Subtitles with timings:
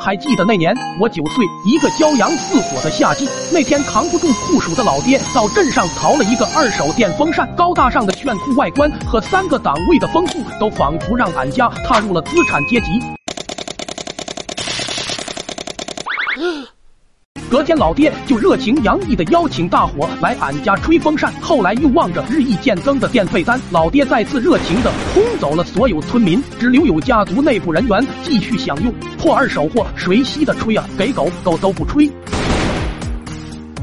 [0.00, 12.86] 还记得那年我九岁，一个骄阳似火的夏季，那天扛不住酷暑的老爹到镇上淘了一个二手电风扇，高大上的炫酷外观和三个档位的丰富，都仿佛让俺家踏入了资产阶级。
[17.50, 21.32] 隔天，老爹就热情洋溢的邀请大伙来俺家吹风扇。
[21.40, 30.88] 后来又望着日益渐增的电费单，老爹再次热情的轰走了所有村民，只留有家族内部人员继续享用破二手货，谁稀的吹啊？
[30.96, 32.08] 给狗狗都不吹。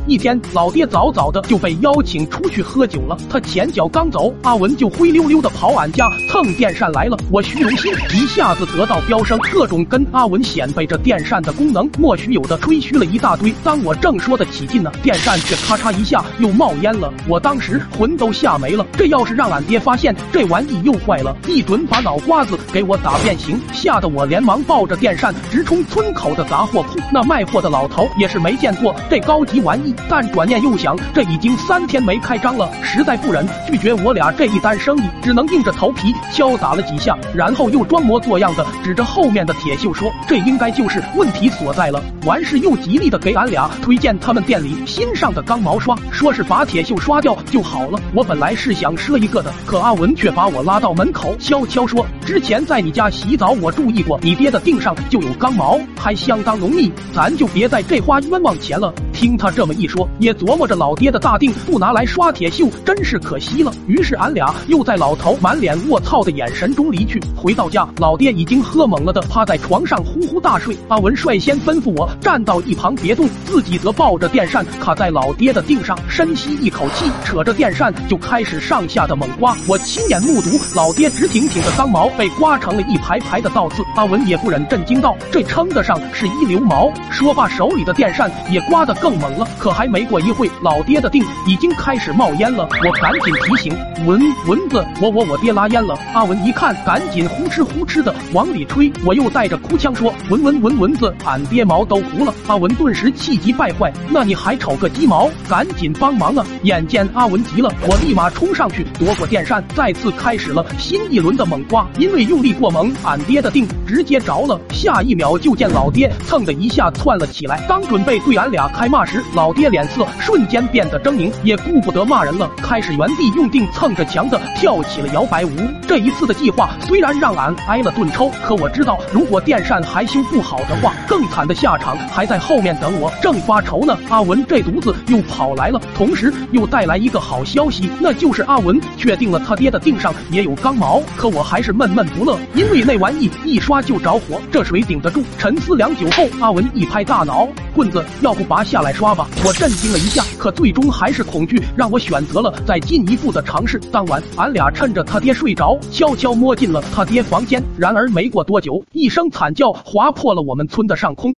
[0.08, 3.18] 一天，老爹早早的就被邀请出去喝酒了。
[3.30, 7.18] 他前脚刚走，阿文就灰溜溜的跑俺家蹭电扇来了。
[7.30, 13.54] 我虚荣心一下子得到飙升，各种跟阿文显摆着电扇的功能，莫须有的吹嘘了一大堆。
[13.66, 17.14] 当我正说的起劲呢，电扇却咔嚓一下又冒烟了。
[17.28, 26.98] 我当时魂都吓没了，这要是让俺爹发现这玩意又坏了，一准把脑瓜子给我打变形，吓得我连忙抱着电扇直冲村口的杂货铺。
[27.12, 29.94] 那卖货的老头也是没见过这高级玩意。
[30.09, 47.99] 但转念又想，这已经三天没开张了，实在不忍拒绝我俩这一单生意，只能硬着头皮敲打了几下，然后又装模作样的指着后面的铁锈说：“这应该就是问题所在了。”完事又极力的给俺俩推荐他们店里新上的钢毛刷，说是把铁锈刷掉就好了。
[48.13, 63.74] 我本来是想赊一个的，可阿文却把我拉到门口，悄悄说：“之前在你家洗澡，我注意过，你爹的腚上就有钢毛，还相当浓密，咱就别在这花冤枉钱了。”听他这么一说，也琢磨着老爹的大腚不拿来刷铁锈，真是可惜了。
[63.87, 67.19] 于是俺俩又在老头满脸卧槽的眼神中离去。
[67.35, 70.78] 回到家，老爹已经喝懵了的趴在床上呼呼大睡。
[70.88, 79.57] 阿文率先吩咐我站到一旁别动，自己则抱着电扇卡在老爹的腚上，深吸一口气，扯着电扇就开始上下的猛刮。
[79.68, 83.81] 我亲眼目睹老爹直挺挺的钢毛被刮成了一排排的倒刺。
[83.96, 89.06] 阿文也不忍震惊道：“这称得上是一流毛。”说罢，手里的电扇也刮得更。
[89.08, 92.68] 更猛了，可还没过一会，老爹的腚已经开始冒烟了。
[92.86, 93.74] 我赶紧提醒
[94.06, 95.98] 蚊蚊子，我我我爹拉烟了。
[96.14, 98.92] 阿文一看，赶紧呼哧呼哧的往里吹。
[99.06, 102.34] 我又带着哭腔说：蚊蚊蚊蚊子，俺爹毛都糊了。
[102.48, 105.30] 阿文顿时气急败坏，那你还瞅个鸡毛？
[105.48, 106.46] 赶紧帮忙啊！
[106.64, 111.88] 眼见阿文急了，我立马冲上去夺过电扇，再次开始了新一轮的猛刮。
[111.98, 114.59] 因为用力过猛，俺爹的腚直接着了。
[114.72, 119.03] 下一秒，就见老爹蹭的一下窜了起来，刚准备对俺俩开骂。
[119.08, 125.50] 时，老爹脸色瞬间变得狰狞，也顾不得骂人了，开始原地用腚蹭着墙的跳起了摇摆舞。
[125.88, 133.09] 这一次的计划虽然让俺挨了顿抽，可我知道，如果电扇还修不好的话，更惨的下场还在后面等我。
[133.22, 141.02] 正发愁呢，阿文这犊子又跑来了，同时又带来一个好消息，那就是阿文确定了他爹的腚上也有钢毛。
[141.16, 145.22] 可我还是闷闷不乐，因为那玩意一刷他就着火，这谁顶得住？
[145.38, 148.82] 沉思良久后，阿文一拍大脑，棍子要不拔下。
[148.82, 149.28] 来刷吧！
[149.46, 153.80] 我震惊了一下，可最终还是恐惧让我选择了再进一步的尝试。
[153.92, 157.64] 当晚，俺俩趁着他爹睡着，悄悄摸进了他爹房间。
[157.78, 161.32] 然而没过多久，一声惨叫划破了我们村的上空。